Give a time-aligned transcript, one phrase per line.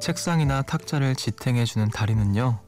[0.00, 2.60] 책상이나 탁자를 지탱해주는 다리는요,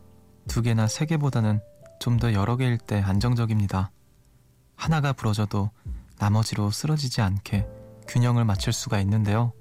[0.48, 1.60] 두 개나 세 개보다는
[2.00, 3.90] 좀 더 여러 개일 때 안정적입니다.
[4.76, 5.70] 하나가 부러져도
[6.18, 7.66] 나머지로 쓰러지지 않게
[8.06, 9.52] 균형을 맞출 수가 있는데요.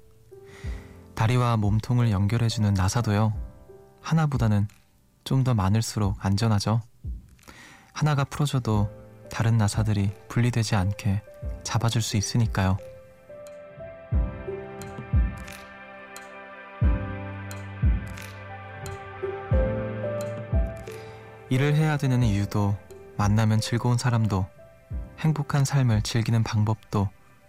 [1.14, 3.34] 다리와 몸통을 연결해주는 나사도요,
[4.02, 4.68] 하나보다는
[5.24, 6.80] 좀 더 많을수록 안전하죠.
[7.92, 8.88] 하나가 풀어져도
[9.30, 11.22] 다른 나사들이 분리되지 않게
[11.64, 12.78] 잡아줄 수 있으니까요.
[21.58, 22.76] 일을 해야 되는 이유도
[23.16, 24.46] 만나면 즐거운 사람도
[25.18, 27.08] 행복한 삶을 즐기는 방법도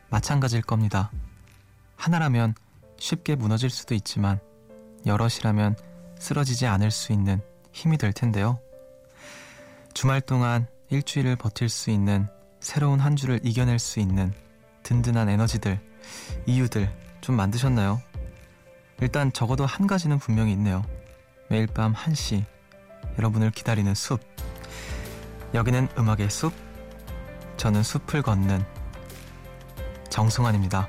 [0.09, 1.11] 마찬가지일 겁니다.
[1.95, 2.55] 하나라면
[2.97, 4.39] 쉽게 무너질 수도 있지만
[5.05, 5.75] 여럿이라면
[6.17, 7.39] 쓰러지지 않을 수 있는
[7.71, 8.57] 힘이 될 텐데요.
[9.93, 12.27] 주말 동안 일주일을 버틸 수 있는
[12.59, 14.33] 새로운 한 주를 이겨낼 수 있는
[14.81, 15.79] 든든한 에너지들,
[16.47, 16.91] 이유들
[17.21, 18.01] 좀 만드셨나요?
[19.01, 20.83] 일단 적어도 한 가지는 분명히 있네요.
[21.47, 22.43] 매일 밤 1시
[23.19, 24.21] 여러분을 기다리는 숲.
[25.53, 26.53] 여기는 음악의 숲.
[27.57, 28.63] 저는 숲을 걷는
[30.09, 30.87] 정승환입니다.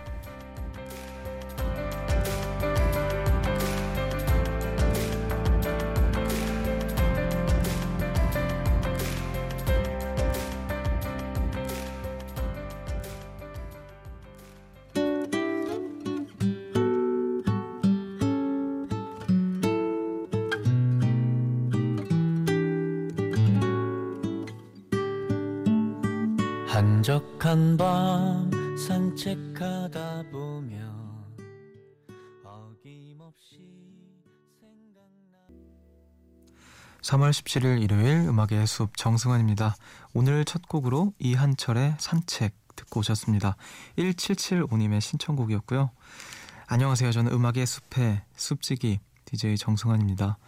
[37.10, 39.74] 3월 17일 일요일 음악의 숲 정승환입니다.
[40.14, 43.56] 오늘 첫 곡으로 이한철의 산책 듣고 오셨습니다.
[43.98, 45.90] 1775님의 신청곡이었고요.
[46.68, 47.10] 안녕하세요.
[47.10, 50.38] 저는 음악의 숲의 숲지기 DJ 정승환입니다.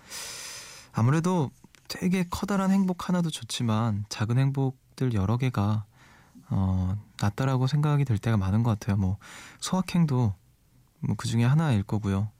[0.92, 1.50] 아무래도
[1.88, 5.84] 되게 커다란 행복 하나도 좋지만 작은 행복들 여러 개가
[6.50, 8.96] 어, 낫다라고 생각이 들 때가 많은 것 같아요.
[8.96, 9.16] 뭐
[9.58, 10.32] 소확행도
[11.00, 12.30] 뭐 그 중에 하나일 거고요.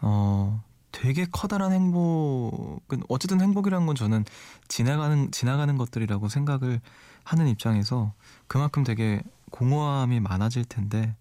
[0.00, 4.24] 어, 되게 커다란 행복은 어쨌든 행복이라는 건 저는
[4.68, 6.80] 지나가는 지나가는 것들이라고 생각을
[7.24, 8.12] 하는 입장에서
[8.46, 11.16] 그만큼 되게 공허함이 많아질 텐데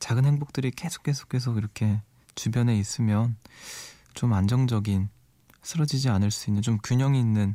[0.00, 2.00] 작은 행복들이 계속 계속 계속 이렇게
[2.34, 3.36] 주변에 있으면
[4.14, 5.08] 좀 안정적인
[5.62, 7.54] 쓰러지지 않을 수 있는 좀 균형 있는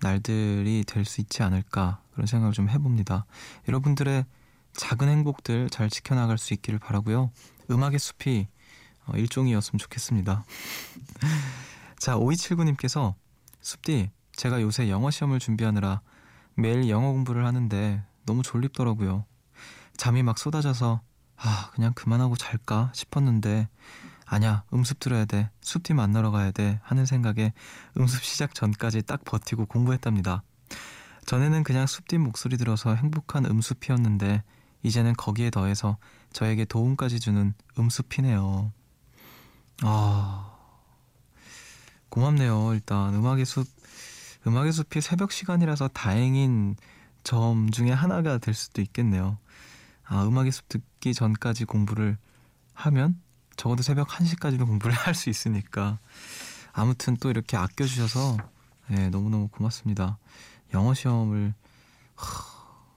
[0.00, 3.26] 날들이 될 수 있지 않을까 그런 생각을 좀 해봅니다.
[3.68, 4.24] 여러분들의
[4.72, 7.30] 작은 행복들 잘 지켜나갈 수 있기를 바라고요.
[7.70, 8.59] 음악의 숲이 어,
[9.14, 10.44] 일종이었으면 좋겠습니다.
[11.98, 13.14] 자, 5279님께서
[13.60, 16.00] 숲디, 제가 요새 영어 시험을 준비하느라
[16.54, 19.24] 매일 영어 공부를 하는데 너무 졸립더라고요.
[19.96, 21.02] 잠이 막 쏟아져서
[21.36, 23.68] 아, 그냥 그만하고 잘까 싶었는데
[24.26, 25.50] 아냐, 음습 들어야 돼.
[25.60, 26.78] 숲디 만나러 가야 돼.
[26.84, 27.52] 하는 생각에
[27.98, 30.42] 음습 시작 전까지 딱 버티고 공부했답니다.
[31.26, 34.42] 전에는 그냥 숲디 목소리 들어서 행복한 음습이었는데
[34.82, 35.98] 이제는 거기에 더해서
[36.32, 38.72] 저에게 도움까지 주는 음습이네요.
[39.82, 40.50] 아
[42.08, 42.74] 고맙네요.
[42.74, 43.66] 일단 음악의 숲
[44.46, 46.76] 음악의 숲이 새벽 시간이라서 다행인
[47.22, 49.38] 점 중에 하나가 될 수도 있겠네요.
[50.04, 52.16] 아 음악의 숲 듣기 전까지 공부를
[52.74, 53.20] 하면
[53.56, 55.98] 적어도 새벽 1시까지는 공부를 할 수 있으니까
[56.72, 58.36] 아무튼 또 이렇게 아껴주셔서
[58.88, 60.18] 네, 너무너무 고맙습니다.
[60.74, 61.54] 영어 시험을
[62.16, 62.26] 하,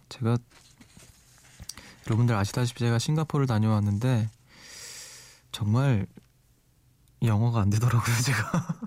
[0.10, 0.38] 제가
[2.08, 4.30] 여러분들 아시다시피 제가 싱가포르를 다녀왔는데
[5.52, 6.08] 정말
[7.24, 8.78] 영어가 안 되더라고요, 제가.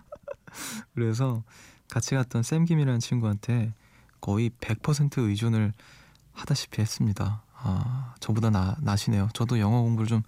[0.94, 1.42] 그래서
[1.88, 3.72] 같이 갔던 샘김이라는 친구한테
[4.20, 5.72] 거의 100% 의존을
[6.32, 7.42] 하다시피 했습니다.
[7.54, 9.28] 아, 저보다 나, 나시네요.
[9.34, 10.22] 저도 영어 공부를 좀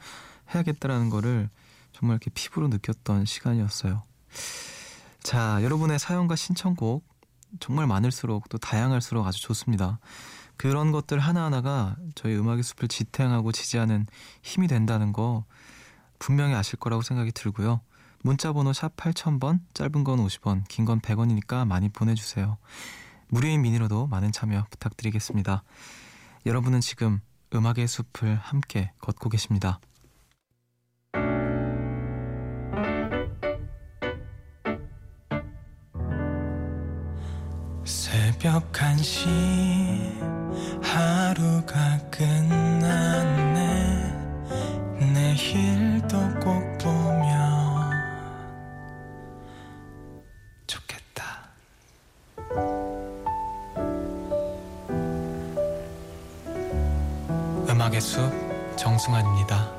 [0.55, 1.51] 해야겠다라는 거를
[1.93, 4.03] 정말 이렇게 피부로 느꼈던 시간이었어요.
[5.23, 7.05] 자, 여러분의 사연과 신청곡
[7.61, 9.99] 정말 많을수록 또 다양할수록 아주 좋습니다.
[10.57, 14.07] 그런 것들 하나하나가 저희 음악의 숲을 지탱하고 지지하는
[14.43, 15.45] 힘이 된다는 거
[16.19, 17.81] 분명히 아실 거라고 생각이 들고요.
[18.23, 22.59] 문자번호 샵 8000번, 짧은 건 50원, 긴 건 100원이니까 많이 보내주세요.
[23.29, 25.63] 무료인 미니로도 많은 참여 부탁드리겠습니다.
[26.47, 27.21] 여러분은 지금
[27.55, 29.81] 음악의 숲을 함께 걷고 계십니다.
[37.85, 39.27] 새벽 1시
[40.83, 43.48] 하루가 끝났
[57.99, 58.33] 음악의 숲
[58.77, 59.78] 정승환입니다.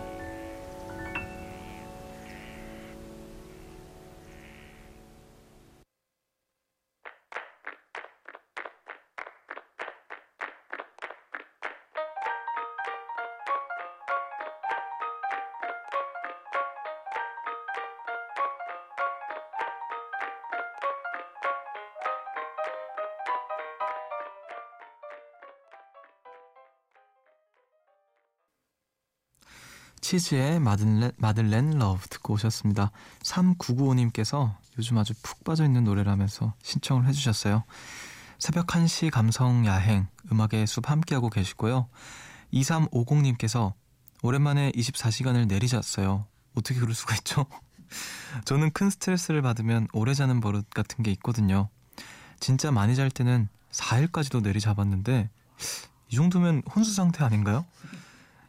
[30.09, 32.89] 치즈의 Madeleine, Madeleine Love 듣고 오셨습니다.
[33.21, 37.63] 3995님께서 요즘 아주 푹 빠져있는 노래라면서 신청을 해주셨어요.
[38.39, 41.89] 새벽 1시 감성 야행, 음악의 숲 함께하고 계시고요.
[42.51, 43.73] 2350님께서
[44.23, 46.25] 오랜만에 24시간을 내리 잤어요.
[46.55, 47.45] 어떻게 그럴 수가 있죠?
[48.45, 51.69] 저는 큰 스트레스를 받으면 오래 자는 버릇 같은 게 있거든요.
[52.39, 55.30] 진짜 많이 잘 때는 4일까지도 내리 자봤는데
[56.09, 57.63] 이 정도면 혼수 상태 아닌가요?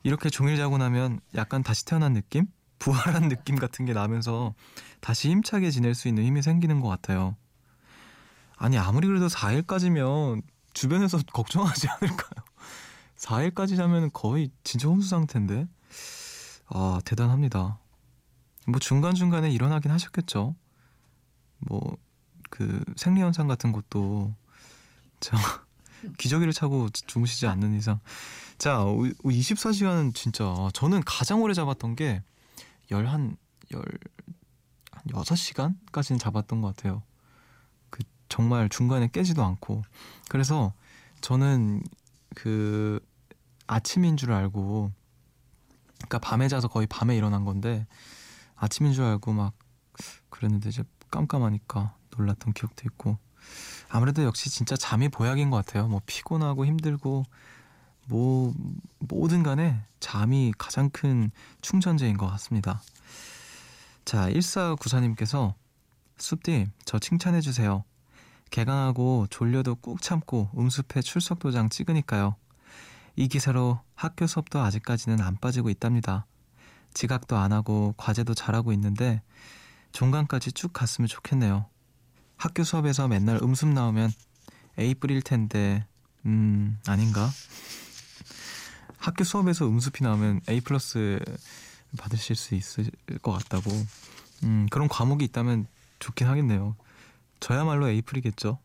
[0.02, 2.46] 이렇게 종일 자고 나면 약간 다시 태어난 느낌?
[2.78, 4.54] 부활한 느낌 같은 게 나면서
[5.00, 7.36] 다시 힘차게 지낼 수 있는 힘이 생기는 것 같아요.
[8.56, 10.42] 아니, 아무리 그래도 4일까지면
[10.72, 12.44] 주변에서 걱정하지 않을까요?
[13.16, 15.68] 4일까지 자면 거의 진짜 혼수 상태인데?
[16.68, 17.78] 아, 대단합니다.
[18.66, 20.54] 뭐 중간중간에 일어나긴 하셨겠죠.
[21.58, 21.96] 뭐,
[22.48, 24.34] 그 생리현상 같은 것도
[25.20, 25.36] 저
[26.18, 28.00] 기저귀를 차고 주무시지 않는 이상
[28.58, 32.22] 자, 24시간은 진짜 저는 가장 오래 잡았던 게
[32.90, 33.36] 열한
[33.72, 33.84] 열
[35.00, 37.02] 한 6시간까지는 잡았던 것 같아요.
[37.90, 39.82] 그 정말 중간에 깨지도 않고.
[40.28, 40.72] 그래서
[41.20, 41.82] 저는
[42.34, 43.00] 그
[43.66, 44.92] 아침인 줄 알고
[45.96, 47.86] 그러니까 밤에 자서 거의 밤에 일어난 건데
[48.56, 49.54] 아침인 줄 알고 막
[50.28, 53.18] 그랬는데 이제 깜깜하니까 놀랐던 기억도 있고
[53.90, 55.88] 아무래도 역시 진짜 잠이 보약인 것 같아요.
[55.88, 57.24] 뭐 피곤하고 힘들고
[58.08, 58.54] 뭐
[59.00, 62.80] 뭐든 간에 잠이 가장 큰 충전재인 것 같습니다.
[64.04, 65.54] 자, 1494님께서
[66.18, 67.84] 숲디 저 칭찬해 주세요.
[68.50, 72.36] 개강하고 졸려도 꾹 참고 음습해 출석 도장 찍으니까요.
[73.16, 76.26] 이 기사로 학교 수업도 아직까지는 안 빠지고 있답니다.
[76.94, 79.22] 지각도 안 하고 과제도 잘하고 있는데
[79.92, 81.66] 종강까지 쭉 갔으면 좋겠네요.
[82.40, 84.10] 학교 수업에서 맨날 음습 나오면
[84.98, 85.84] 뿌릴 텐데
[86.24, 87.28] 음 아닌가?
[88.96, 91.20] 학교 수업에서 음수피 나오면 A 플러스
[91.98, 92.90] 받으실 수 있을
[93.20, 93.70] 것 같다고.
[94.44, 95.66] 음, 그런 과목이 있다면
[95.98, 96.76] 좋긴 하겠네요.
[97.40, 98.58] 저야말로 에이플이겠죠.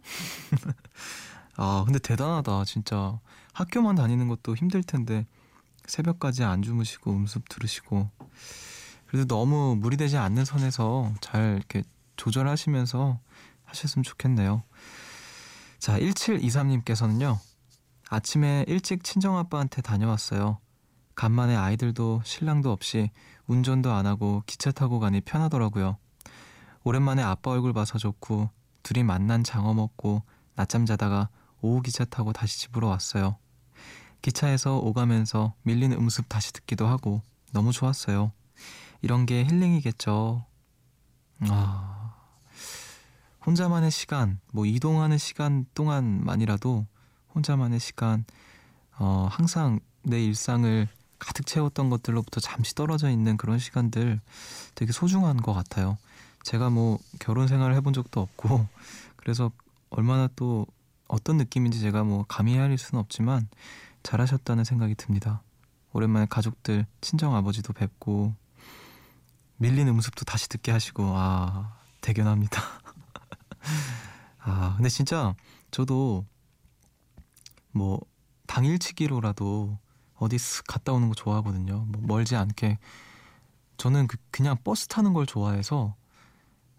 [1.57, 2.63] 아, 근데 대단하다.
[2.63, 3.19] 진짜
[3.51, 5.25] 학교만 다니는 것도 힘들 텐데
[5.85, 8.09] 새벽까지 안 주무시고 음습 들으시고
[9.07, 11.83] 그래도 너무 무리되지 않는 선에서 잘 이렇게
[12.15, 13.19] 조절하시면서
[13.75, 14.63] 하셨으면 좋겠네요.
[15.79, 17.37] 자, 1723님께서는요.
[18.09, 20.59] 아침에 일찍 친정아빠한테 다녀왔어요.
[21.15, 23.09] 간만에 아이들도 신랑도 없이
[23.47, 25.97] 운전도 안 하고 기차 타고 가니 편하더라고요.
[26.83, 28.49] 오랜만에 아빠 얼굴 봐서 좋고
[28.83, 30.23] 둘이 만난 장어 먹고
[30.55, 31.29] 낮잠 자다가
[31.61, 33.37] 오후 기차 타고 다시 집으로 왔어요.
[34.21, 37.21] 기차에서 오가면서 밀린 음습 다시 듣기도 하고
[37.53, 38.31] 너무 좋았어요.
[39.01, 40.45] 이런 게 힐링이겠죠.
[41.49, 42.04] 아,
[43.45, 46.85] 혼자만의 시간, 뭐 이동하는 시간 동안만이라도
[47.35, 48.25] 혼자만의 시간,
[48.97, 50.87] 어, 항상 내 일상을
[51.19, 54.19] 가득 채웠던 것들로부터 잠시 떨어져 있는 그런 시간들
[54.73, 55.97] 되게 소중한 것 같아요.
[56.43, 58.67] 제가 뭐 결혼 생활을 해본 적도 없고,
[59.15, 59.51] 그래서
[59.89, 60.65] 얼마나 또
[61.07, 63.47] 어떤 느낌인지 제가 뭐 감히 헤아릴 수는 없지만
[64.03, 65.41] 잘하셨다는 생각이 듭니다.
[65.93, 68.33] 오랜만에 가족들, 친정 아버지도 뵙고,
[69.57, 72.61] 밀린 음습도 다시 듣게 하시고, 아, 대견합니다.
[74.39, 75.35] 아, 근데 진짜
[75.71, 76.25] 저도
[77.71, 77.99] 뭐
[78.47, 79.77] 당일치기로라도
[80.15, 81.85] 어디 쓱 갔다 오는 거 좋아하거든요.
[81.87, 82.79] 뭐 멀지 않게
[83.77, 85.95] 저는 그 그냥 버스 타는 걸 좋아해서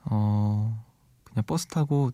[0.05, 0.85] 어
[1.25, 2.11] 그냥 버스 타고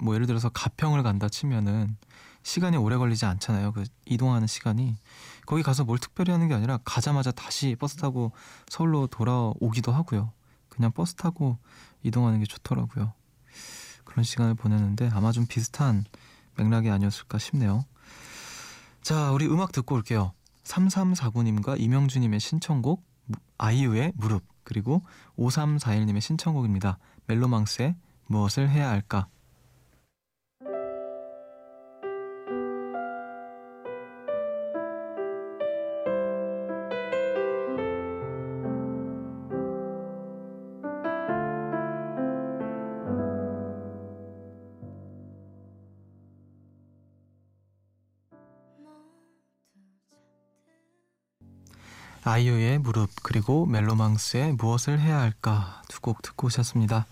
[0.00, 1.96] 뭐 예를 들어서 가평을 간다 치면은
[2.42, 3.72] 시간이 오래 걸리지 않잖아요.
[3.72, 4.96] 그 이동하는 시간이
[5.46, 8.30] 거기 가서 뭘 특별히 하는 게 아니라 가자마자 다시 버스 타고
[8.68, 10.32] 서울로 돌아오기도 하고요.
[10.68, 11.58] 그냥 버스 타고
[12.04, 13.12] 이동하는 게 좋더라고요.
[14.16, 16.06] 그런 시간을 보내는데 아마 좀 비슷한
[16.56, 17.84] 맥락이 아니었을까 싶네요.
[19.02, 20.32] 자, 우리 음악 듣고 올게요.
[20.64, 23.04] 3349님과 이명주님의 신청곡
[23.58, 25.02] 아이유의 무릎 그리고
[25.38, 26.96] 5341님의 신청곡입니다.
[27.26, 27.94] 멜로망스의
[28.28, 29.28] 무엇을 해야 할까
[52.28, 57.06] 아이유의 무릎 그리고 멜로망스의 무엇을 해야 할까 두 곡 듣고 오셨습니다.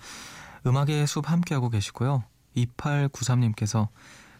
[0.66, 2.24] 음악의 숲 함께하고 계시고요.
[2.56, 3.88] 2893님께서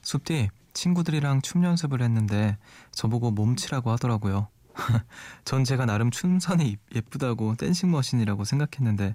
[0.02, 2.59] 숲뒤 친구들이랑 춤 연습을 했는데
[2.90, 4.49] 저보고 몸치라고 하더라고요.
[5.45, 9.14] 전 제가 나름 춤선이 예쁘다고 댄싱 머신이라고 생각했는데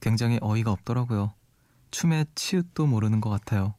[0.00, 1.32] 굉장히 어이가 없더라고요.
[1.90, 3.74] 춤의 치읓도 모르는 것 같아요.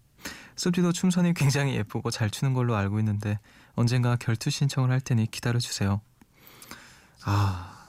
[0.57, 3.39] 숲디도 춤선이 굉장히 예쁘고 잘 추는 걸로 알고 있는데
[3.75, 6.01] 언젠가 결투 신청을 할 테니 기다려 주세요.
[7.25, 7.87] 아,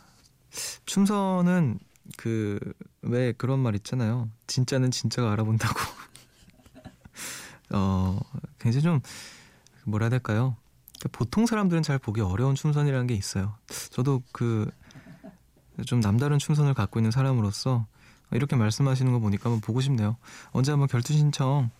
[0.86, 1.78] 춤선은
[2.16, 2.58] 그
[3.06, 4.30] 왜 그런 말 있잖아요.
[4.46, 5.74] 진짜는 진짜가 알아본다고.
[7.72, 8.18] 어
[8.58, 9.00] 굉장히 좀
[9.84, 10.56] 뭐라 해야 될까요?
[10.98, 13.56] 그러니까 보통 사람들은 잘 보기 어려운 춤선이라는 게 있어요.
[13.90, 14.70] 저도 그
[15.86, 17.86] 좀 남다른 춤선을 갖고 있는 사람으로서
[18.30, 20.16] 이렇게 말씀하시는 거 보니까 한번 보고 싶네요.
[20.52, 21.70] 언제 한번 결투 신청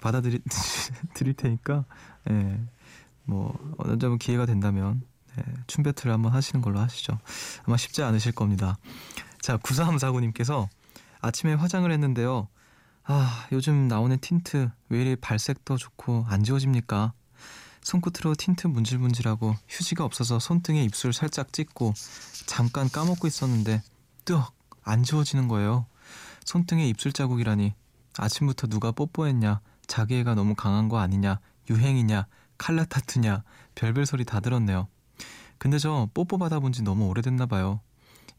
[0.00, 0.40] 받아드릴
[1.14, 1.84] 드릴 테니까
[2.30, 2.60] 예.
[3.24, 5.02] 뭐 언제 한번 기회가 된다면
[5.38, 7.18] 예, 춤 배틀 한번 하시는 걸로 하시죠.
[7.64, 8.78] 아마 쉽지 않으실 겁니다.
[9.40, 10.68] 자, 9349님께서
[11.20, 12.48] 아침에 화장을 했는데요.
[13.04, 17.12] 아, 요즘 나오는 틴트 왜 이리 발색도 좋고 안 지워집니까?
[17.82, 21.94] 손끝으로 틴트 문질문질하고 휴지가 없어서 손등에 입술 살짝 찍고
[22.46, 23.82] 잠깐 까먹고 있었는데
[24.24, 24.52] 뚝!
[24.82, 25.86] 안 지워지는 거예요.
[26.44, 27.74] 손등에 입술 자국이라니
[28.18, 32.26] 아침부터 누가 뽀뽀했냐 자기애가 너무 강한 거 아니냐 유행이냐
[32.58, 33.44] 칼라 타투냐
[33.74, 34.88] 별별 소리 다 들었네요.
[35.60, 37.80] 근데 저 뽀뽀 받아본 지 너무 오래됐나 봐요.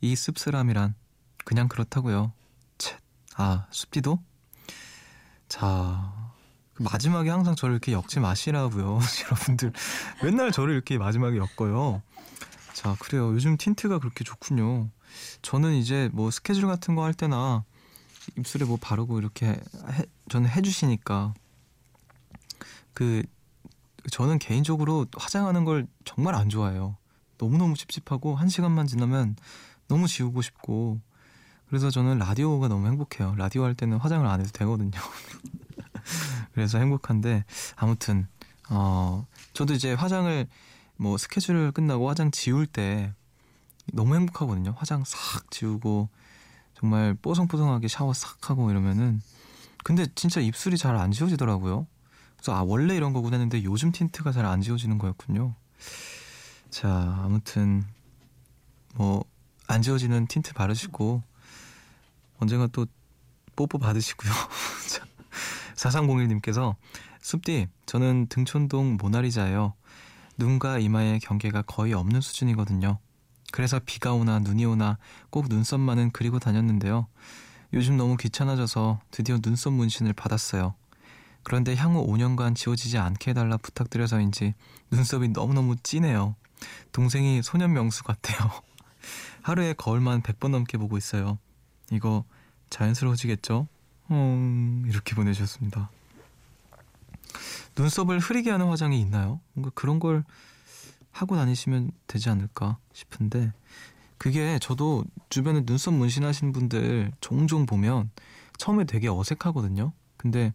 [0.01, 0.95] 이 씁쓸함이란
[1.45, 2.33] 그냥 그렇다고요.
[2.79, 2.97] 쳇.
[3.37, 4.19] 아, 숲디도?
[5.47, 6.31] 자,
[6.73, 8.99] 그 마지막에 항상 저를 이렇게 엮지 마시라고요.
[9.25, 9.71] 여러분들
[10.23, 12.01] 맨날 저를 이렇게 마지막에 엮어요.
[12.73, 13.31] 자, 그래요.
[13.33, 14.89] 요즘 틴트가 그렇게 좋군요.
[15.43, 17.63] 저는 이제 뭐 스케줄 같은 거 할 때나
[18.37, 19.59] 입술에 뭐 바르고 이렇게 해,
[20.29, 21.33] 저는 해주시니까
[22.93, 23.21] 그
[24.09, 26.97] 저는 개인적으로 화장하는 걸 정말 안 좋아해요.
[27.41, 29.35] 너무너무 찝찝하고 한 시간만 지나면
[29.87, 31.01] 너무 지우고 싶고
[31.67, 33.33] 그래서 저는 라디오가 너무 행복해요.
[33.35, 34.91] 라디오 할 때는 화장을 안 해도 되거든요.
[36.53, 37.43] 그래서 행복한데
[37.75, 38.27] 아무튼
[38.69, 40.47] 어 저도 이제 화장을
[40.97, 43.13] 뭐 스케줄 끝나고 화장 지울 때
[43.91, 44.75] 너무 행복하거든요.
[44.77, 46.09] 화장 싹 지우고
[46.75, 49.21] 정말 뽀송뽀송하게 샤워 싹 하고 이러면은
[49.83, 51.87] 근데 진짜 입술이 잘 안 지워지더라고요.
[52.35, 55.55] 그래서 아 원래 이런 거구나 했는데 요즘 틴트가 잘 안 지워지는 거였군요.
[56.71, 56.89] 자
[57.23, 57.85] 아무튼
[58.95, 59.31] 뭐
[59.71, 61.23] 안 지워지는 틴트 바르시고
[62.39, 62.85] 언젠가 또
[63.55, 64.29] 뽀뽀 받으시고요.
[65.75, 66.75] 4301님께서
[67.21, 69.73] 숲디 저는 등촌동 모나리자예요.
[70.37, 72.99] 눈과 이마의 경계가 거의 없는 수준이거든요.
[73.53, 74.97] 그래서 비가 오나 눈이 오나
[75.29, 77.07] 꼭 눈썹만은 그리고 다녔는데요.
[77.71, 80.75] 요즘 너무 귀찮아져서 드디어 눈썹 문신을 받았어요.
[81.43, 84.53] 그런데 향후 5년간 지워지지 않게 해달라 부탁드려서인지
[84.91, 86.35] 눈썹이 너무너무 진해요.
[86.91, 88.37] 동생이 소년 명수 같대요.
[89.41, 91.37] 하루에 거울만 100번 넘게 보고 있어요.
[91.91, 92.23] 이거
[92.69, 93.67] 자연스러워지겠죠?
[94.11, 95.89] 음, 이렇게 보내주셨습니다.
[97.77, 99.39] 눈썹을 흐리게 하는 화장이 있나요?
[99.53, 100.23] 뭔가 그런 걸
[101.11, 103.51] 하고 다니시면 되지 않을까 싶은데
[104.17, 108.11] 그게 저도 주변에 눈썹 문신하신 분들 종종 보면
[108.57, 109.93] 처음에 되게 어색하거든요.
[110.17, 110.53] 근데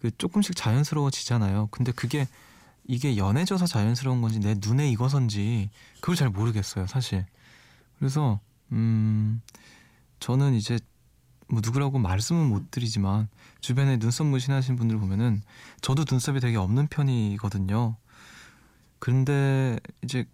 [0.00, 1.68] 그 조금씩 자연스러워지잖아요.
[1.70, 2.28] 근데 그게
[2.88, 7.26] 이게 연해져서 자연스러운 건지 내 눈에 익어서인지 그걸 잘 모르겠어요, 사실.
[7.98, 8.40] 그래서
[8.72, 9.42] 음
[10.20, 10.78] 저는 이제
[11.48, 13.28] 뭐 누구라고 말씀은 못 드리지만
[13.60, 15.42] 주변에 눈썹 문신하신 분들 보면은
[15.82, 17.96] 저도 눈썹이 되게 없는 편이거든요.
[18.98, 20.26] 그런데 이제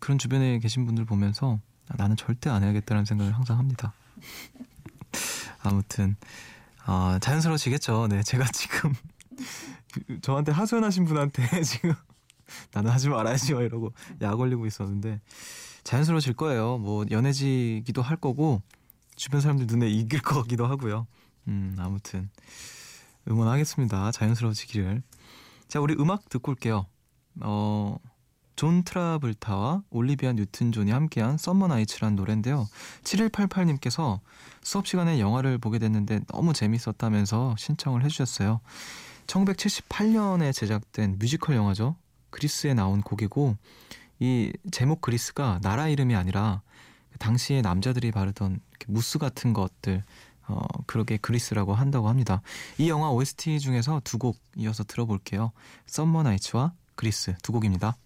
[0.00, 3.92] 그런 주변에 계신 분들 보면서 아, 나는 절대 안 해야겠다는 생각을 항상 합니다.
[5.62, 6.16] 아무튼
[6.84, 8.08] 아, 자연스러워지겠죠.
[8.08, 8.94] 네, 제가 지금
[10.22, 11.94] 저한테 하소연하신 분한테 지금
[12.72, 13.92] 나는 하지 말아야지 이러고
[14.22, 15.20] 약 올리고 있었는데
[15.84, 16.78] 자연스러워질 거예요.
[16.78, 18.62] 뭐 연해지기도 할 거고
[19.16, 21.06] 주변 사람들 눈에 익을 거기도 하고요.
[21.48, 22.30] 음, 아무튼
[23.28, 24.12] 응원하겠습니다.
[24.12, 25.02] 자연스러워지기를.
[25.68, 26.86] 자, 우리 음악 듣고 올게요.
[27.40, 27.96] 어,
[28.60, 32.68] 존 트라볼타와 올리비아 뉴튼 존이 함께한 Summer Nights란 노래인데요.
[33.04, 34.20] 7188님께서
[34.62, 38.60] 수업 시간에 영화를 보게 됐는데 너무 재밌었다면서 신청을 해주셨어요.
[39.28, 41.96] 1978년에 제작된 뮤지컬 영화죠.
[42.28, 43.56] Grease에 나온 곡이고
[44.18, 46.60] 이 제목 Grease가 나라 이름이 아니라
[47.18, 50.04] 당시에 남자들이 바르던 무스 같은 것들
[50.48, 52.42] 어, 그런 걸 grease라고 한다고 합니다.
[52.76, 55.52] 이 영화 OST 중에서 두 곡 이어서 들어볼게요.
[55.86, 57.96] Summer Nights와 Grease 두 곡입니다.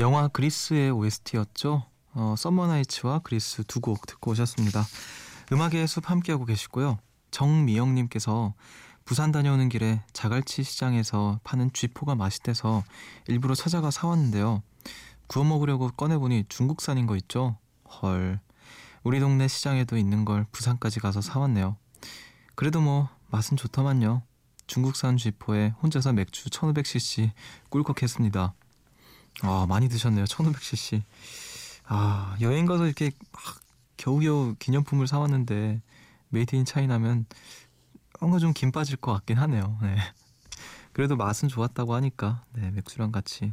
[0.00, 1.84] 영화 그리스의 OST였죠.
[2.14, 4.82] 어, 썸머 나이츠와 그리스 두 곡 듣고 오셨습니다.
[5.52, 6.98] 음악의 숲 함께하고 계시고요.
[7.30, 8.54] 정미영님께서
[9.04, 12.82] 부산 다녀오는 길에 자갈치 시장에서 파는 쥐포가 맛있대서
[13.28, 14.62] 일부러 찾아가 사왔는데요.
[15.26, 17.58] 구워 먹으려고 꺼내보니 중국산인 거 있죠?
[18.02, 18.40] 헐.
[19.02, 21.76] 우리 동네 시장에도 있는 걸 부산까지 가서 사왔네요.
[22.54, 24.22] 그래도 뭐 맛은 좋더만요.
[24.66, 27.32] 중국산 쥐포에 혼자서 맥주 1500cc
[27.68, 28.54] 꿀꺽했습니다.
[29.42, 30.24] 아, 많이 드셨네요.
[30.24, 31.02] 1500cc.
[31.86, 33.42] 아, 여행 가서 이렇게 막
[33.96, 35.80] 겨우겨우 기념품을 사왔는데
[36.28, 37.26] made in China면
[38.20, 39.78] 뭔가 좀 김 빠질 것 같긴 하네요.
[39.82, 39.96] 네.
[40.92, 43.52] 그래도 맛은 좋았다고 하니까 네, 맥주랑 같이.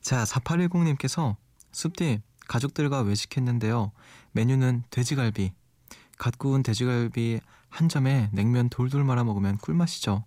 [0.00, 1.36] 자, 4810님께서
[1.72, 3.92] 숲디 가족들과 외식했는데요.
[4.32, 5.52] 메뉴는 돼지갈비.
[6.18, 10.24] 갓 구운 돼지갈비 한 점에 냉면 돌돌 말아 먹으면 꿀맛이죠.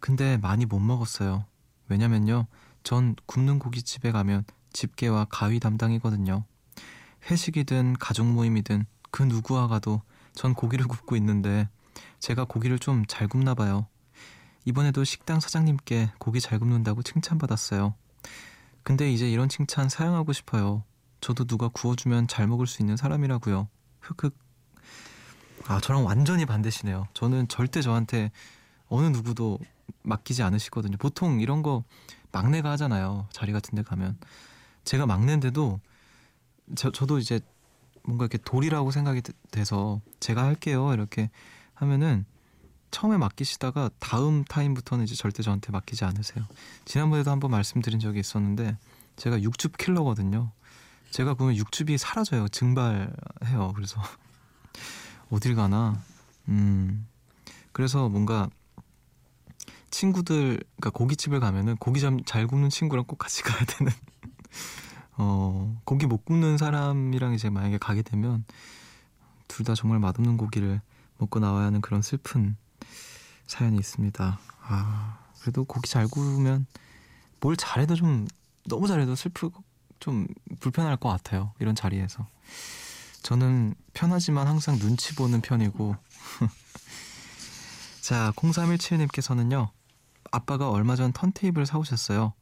[0.00, 1.46] 근데 많이 못 먹었어요.
[1.88, 2.46] 왜냐면요.
[2.84, 6.44] 전 굽는 고깃집에 가면 집게와 가위 담당이거든요.
[7.30, 10.02] 회식이든 가족 모임이든 그 누구와 가도
[10.34, 11.68] 전 고기를 굽고 있는데
[12.20, 13.86] 제가 고기를 좀 잘 굽나 봐요.
[14.64, 17.94] 이번에도 식당 사장님께 고기 잘 굽는다고 칭찬받았어요.
[18.82, 20.84] 근데 이제 이런 칭찬 사용하고 싶어요.
[21.20, 23.68] 저도 누가 구워주면 잘 먹을 수 있는 사람이라고요.
[24.00, 24.36] 흑흑.
[25.66, 27.08] 아, 저랑 완전히 반대시네요.
[27.14, 28.30] 저는 절대 저한테
[28.88, 29.58] 어느 누구도
[30.02, 30.98] 맡기지 않으시거든요.
[30.98, 31.84] 보통 이런 거
[32.34, 33.28] 막내가 하잖아요.
[33.32, 34.18] 자리 같은 데 가면.
[34.84, 35.80] 제가 막내인데도
[36.74, 37.40] 저, 저도 이제
[38.02, 39.22] 뭔가 이렇게 돌이라고 생각이
[39.52, 40.92] 돼서 제가 할게요.
[40.92, 41.30] 이렇게
[41.74, 42.26] 하면은
[42.90, 46.44] 처음에 맡기시다가 다음 타임부터는 이제 절대 저한테 맡기지 않으세요.
[46.84, 48.76] 지난번에도 한번 말씀드린 적이 있었는데
[49.16, 50.50] 제가 육즙 킬러거든요.
[51.10, 52.48] 제가 보면 육즙이 사라져요.
[52.48, 53.72] 증발해요.
[53.74, 54.02] 그래서
[55.30, 56.02] 어딜 가나
[56.48, 57.06] 음
[57.72, 58.48] 그래서 뭔가
[59.94, 63.92] 친구들 그러니까 고깃집을 가면은 고기 좀잘 굽는 친구랑 꼭 같이 가야 되는
[65.16, 68.44] 어 고기 못 굽는 사람이랑 이제 만약에 가게 되면
[69.48, 70.80] 둘 다 정말 맛없는 고기를
[71.18, 72.56] 먹고 나와야 하는 그런 슬픈
[73.46, 74.38] 사연이 있습니다.
[74.62, 76.66] 아 그래도 고기 잘 구우면
[77.40, 78.26] 뭘 잘해도 좀
[78.66, 79.62] 너무 잘해도 슬프고
[80.00, 80.26] 좀
[80.60, 81.52] 불편할 것 같아요.
[81.60, 82.26] 이런 자리에서.
[83.22, 85.96] 저는 편하지만 항상 눈치 보는 편이고.
[88.02, 89.70] 자, 0317님께서는요.
[90.34, 92.32] 아빠가 얼마 전 턴테이블 사오셨어요.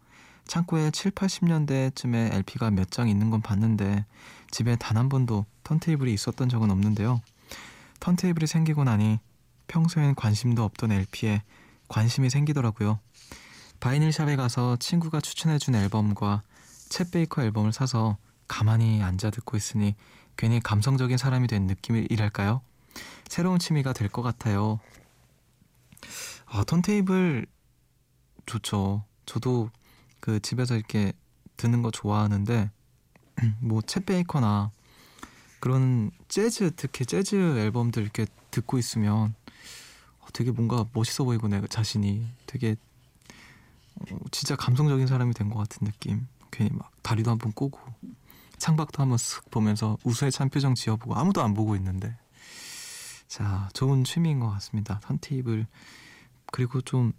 [0.46, 4.06] 창고에 7, 80년대쯤에 LP가 몇 장 있는 건 봤는데
[4.50, 7.20] 집에 단 한 번도 턴테이블이 있었던 적은 없는데요.
[8.00, 9.20] 턴테이블이 생기고 나니
[9.68, 11.42] 평소엔 관심도 없던 LP에
[11.88, 12.98] 관심이 생기더라고요.
[13.80, 16.42] 바이닐샵에 가서 친구가 추천해준 앨범과
[16.88, 18.16] 챗 베이커 앨범을 사서
[18.48, 19.94] 가만히 앉아 듣고 있으니
[20.36, 22.62] 괜히 감성적인 사람이 된 느낌이랄까요?
[23.28, 24.80] 새로운 취미가 될 것 같아요.
[26.46, 27.46] 아, 턴테이블
[28.46, 29.04] 좋죠.
[29.26, 29.70] 저도
[30.20, 31.12] 그 집에서 이렇게
[31.56, 32.70] 듣는 거 좋아하는데
[33.62, 34.70] 뭐챗 베이커나
[35.60, 39.34] 그런 재즈 특히 재즈 앨범들 이렇게 듣고 있으면
[40.20, 42.76] 어, 되게 뭔가 멋있어 보이고 내 자신이 되게
[44.10, 46.26] 어, 진짜 감성적인 사람이 된 것 같은 느낌.
[46.50, 47.80] 괜히 막 다리도 한번 꼬고
[48.58, 52.16] 창밖도 한번 쓱 보면서 우수에 찬 표정 지어보고 아무도 안 보고 있는데
[53.26, 55.00] 자 좋은 취미인 것 같습니다.
[55.00, 55.66] 턴테이블
[56.52, 57.12] 그리고 좀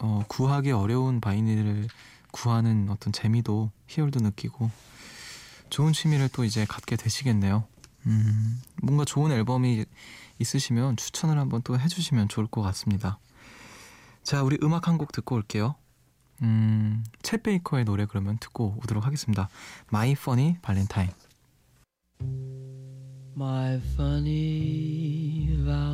[0.00, 1.88] 어, 구하기 어려운 바이닐을
[2.30, 4.70] 구하는 어떤 재미도 희열도 느끼고
[5.70, 7.64] 좋은 취미를 또 이제 갖게 되시겠네요.
[8.06, 9.84] 음, 뭔가 좋은 앨범이
[10.38, 13.18] 있으시면 추천을 한번 또 해주시면 좋을 것 같습니다.
[14.22, 15.74] 자, 우리 음악 한 곡 듣고 올게요.
[16.42, 19.48] 음, 챗 베이커의 노래 그러면 듣고 오도록 하겠습니다.
[19.92, 21.12] My Funny Valentine.
[23.36, 25.87] My funny Valentine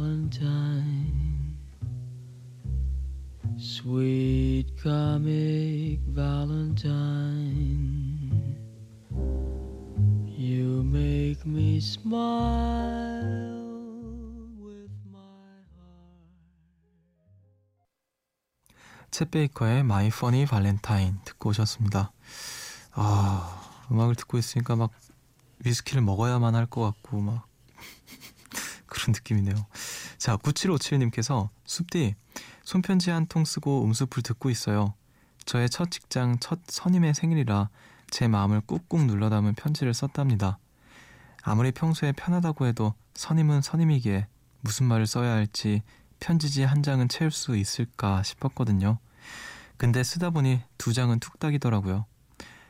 [3.85, 7.53] Sweet comic Valentine
[10.39, 13.53] You make me smile
[19.11, 22.11] 챗 베이커의 My Funny Valentine 듣고 오셨습니다.
[22.93, 24.93] 아, 음악을 듣고 있으니까 막
[25.63, 27.47] 위스키를 먹어야만 할 것 같고 막
[28.87, 29.67] 그런 느낌이네요.
[30.17, 32.15] 자, 9757님께서 숲디
[32.65, 34.95] 손편지 한 통 쓰고 음수풀 듣고 있어요.
[35.45, 37.69] 저의 첫 직장 첫 선임의 생일이라
[38.11, 40.59] 제 마음을 꾹꾹 눌러 담은 편지를 썼답니다.
[41.43, 44.27] 아무리 평소에 편하다고 해도 선임은 선임이기에
[44.63, 45.83] 무슨 말을 써야 할지
[46.21, 48.99] 편지지 한 장은 채울 수 있을까 싶었거든요.
[49.77, 52.07] 근데 쓰다 보니 두 장은 툭딱이더라고요.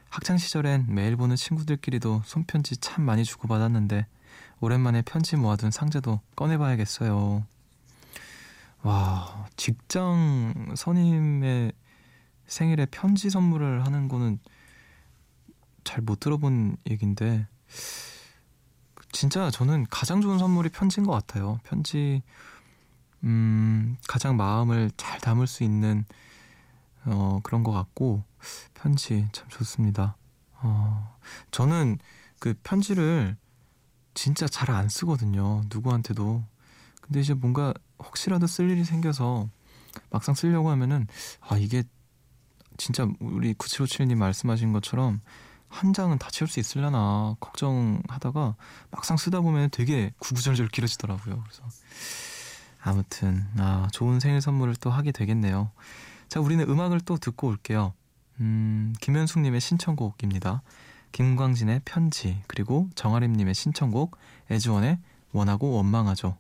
[0.09, 4.07] 학창 시절엔 매일 보는 친구들끼리도 손편지 참 많이 주고받았는데
[4.61, 7.45] 오랜만에 편지 모아둔 상자도 꺼내봐야겠어요.
[8.85, 11.73] 와, 직장 선임의
[12.47, 14.39] 생일에 편지 선물을 하는 거는
[15.85, 17.47] 잘 못 들어본 얘기인데
[19.13, 21.61] 진짜 저는 가장 좋은 선물이 편지인 것 같아요.
[21.65, 22.23] 편지
[23.23, 26.05] 음, 가장 마음을 잘 담을 수 있는
[27.07, 28.23] 어, 그런 것 같고
[28.75, 30.17] 편지 참 좋습니다.
[30.61, 31.17] 어,
[31.51, 31.99] 저는
[32.39, 33.37] 그 편지를
[34.15, 35.63] 진짜 잘 안 쓰거든요.
[35.73, 36.45] 누구한테도.
[37.01, 39.49] 근데 이제 뭔가 혹시라도 쓸 일이 생겨서
[40.11, 41.07] 막상 쓰려고 하면은
[41.41, 41.83] 아 이게
[42.77, 45.21] 진짜 우리 9757님 말씀하신 것처럼
[45.69, 48.55] 한 장은 다 채울 수 있을려나 걱정하다가
[48.91, 51.43] 막상 쓰다 보면 되게 구구절절 길어지더라고요.
[51.43, 51.63] 그래서
[52.81, 55.71] 아무튼 아 좋은 생일 선물을 또 하게 되겠네요.
[56.29, 57.93] 자 우리는 음악을 또 듣고 올게요.
[58.41, 60.63] 음 김현숙님의 신청곡입니다.
[61.13, 64.17] 김광진의 편지 그리고 정아림님의 신청곡
[64.51, 64.99] 에즈원의
[65.33, 66.37] 원하고 원망하죠.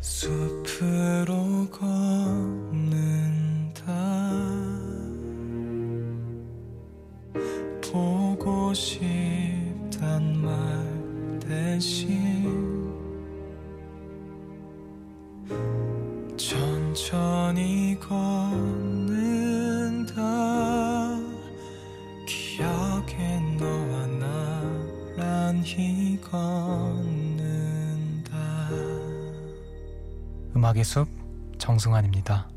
[0.00, 2.07] 숲으로 걷
[30.78, 31.08] 음악의 숲
[31.58, 32.48] 정승환입니다.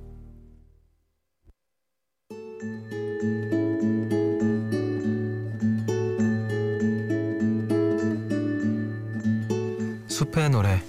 [10.07, 10.81] 숲의 노래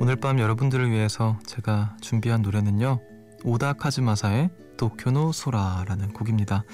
[0.00, 3.00] 오늘 밤 여러분들을 위해서 제가 준비한 노래는요
[3.44, 6.64] 오다 카즈마사의 도쿄노 소라라는 곡입니다.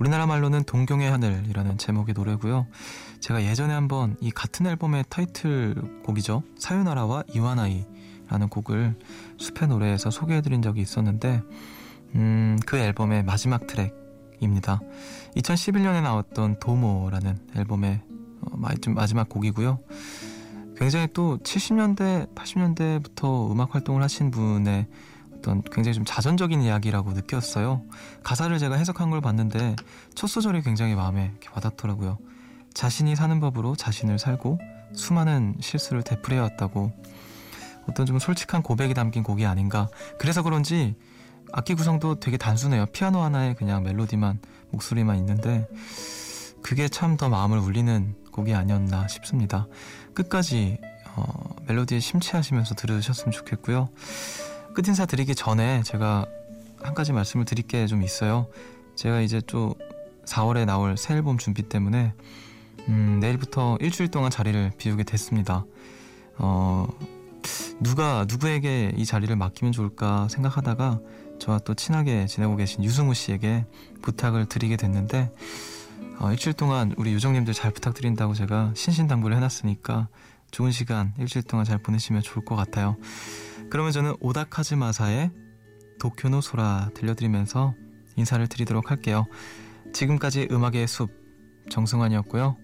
[0.00, 2.66] 우리나라 말로는 동경의 하늘이라는 제목의 노래고요.
[3.20, 6.42] 제가 예전에 한번 이 같은 앨범의 타이틀곡이죠.
[6.58, 8.94] 사유나라와 이와나이라는 곡을
[9.36, 11.42] 숲의 노래에서 소개해드린 적이 있었는데
[12.14, 14.80] 음, 그 앨범의 마지막 트랙입니다.
[15.36, 18.00] 2011년에 나왔던 도모라는 앨범의
[18.40, 19.80] 어, 마지막 곡이고요.
[20.78, 24.86] 굉장히 또 70년대, 80년대부터 음악 활동을 하신 분의
[25.40, 27.82] 어떤 굉장히 좀 자전적인 이야기라고 느꼈어요.
[28.22, 29.74] 가사를 제가 해석한 걸 봤는데
[30.14, 32.18] 첫 소절이 굉장히 마음에 와닿더라고요.
[32.74, 34.58] 자신이 사는 법으로 자신을 살고
[34.92, 36.92] 수많은 실수를 되풀이해 왔다고
[37.88, 39.88] 어떤 좀 솔직한 고백이 담긴 곡이 아닌가.
[40.18, 40.94] 그래서 그런지
[41.52, 42.86] 악기 구성도 되게 단순해요.
[42.92, 45.66] 피아노 하나에 그냥 멜로디만 목소리만 있는데
[46.62, 49.66] 그게 참 더 마음을 울리는 곡이 아니었나 싶습니다.
[50.14, 50.78] 끝까지
[51.16, 51.24] 어,
[51.66, 53.88] 멜로디에 심취하시면서 들으셨으면 좋겠고요.
[54.74, 56.26] 끝 인사 드리기 전에 제가
[56.82, 58.46] 한 가지 말씀을 드릴 게 좀 있어요.
[58.94, 59.74] 제가 이제 또
[60.26, 62.14] 4월에 나올 새 앨범 준비 때문에
[62.88, 65.64] 음, 내일부터 일주일 동안 자리를 비우게 됐습니다.
[66.38, 66.86] 어,
[67.80, 71.00] 누가 누구에게 이 자리를 맡기면 좋을까 생각하다가
[71.38, 73.64] 저와 또 친하게 지내고 계신 유승우 씨에게
[74.02, 75.32] 부탁을 드리게 됐는데
[76.18, 80.08] 어, 일주일 동안 우리 요정님들 잘 부탁드린다고 제가 신신당부를 해놨으니까
[80.50, 82.96] 좋은 시간 일주일 동안 잘 보내시면 좋을 것 같아요.
[83.70, 85.30] 그러면 저는 오다카즈마사의
[86.00, 87.74] 도쿄노 소라 들려드리면서
[88.16, 89.26] 인사를 드리도록 할게요.
[89.92, 91.10] 지금까지 음악의 숲
[91.70, 92.56] 정승환이었고요.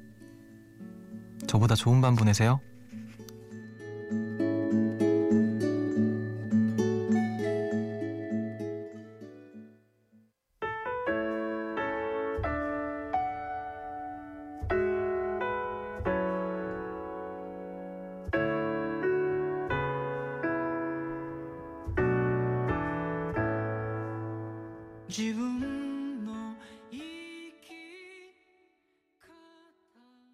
[1.46, 2.60] 저보다 좋은 밤 보내세요.